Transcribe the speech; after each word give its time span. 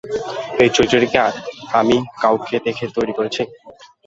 এই 0.61 0.69
চরিত্রটি 0.75 1.07
কি 1.07 1.17
আমি 1.79 1.95
কাউকে 2.21 2.55
দেখে 2.65 2.85
তৈরি 2.95 3.13
করেছি? 3.17 3.41